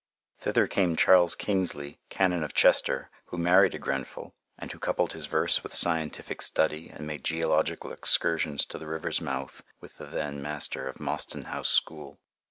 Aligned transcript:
Thither 0.39 0.65
came 0.65 0.95
Charles 0.95 1.35
Kingsley, 1.35 1.99
Canon 2.09 2.43
of 2.43 2.55
Chester, 2.55 3.11
who 3.25 3.37
married 3.37 3.75
a 3.75 3.77
Grenfell, 3.77 4.33
and 4.57 4.71
who 4.71 4.79
coupled 4.79 5.13
his 5.13 5.27
verse 5.27 5.61
with 5.61 5.75
scientific 5.75 6.41
study 6.41 6.89
and 6.89 7.05
made 7.05 7.23
geological 7.23 7.91
excursions 7.93 8.65
to 8.65 8.79
the 8.79 8.87
river's 8.87 9.21
mouth 9.21 9.61
with 9.79 9.99
the 9.99 10.07
then 10.07 10.41
Master 10.41 10.87
of 10.87 10.99
Mostyn 10.99 11.43
House 11.43 11.69
School. 11.69 12.19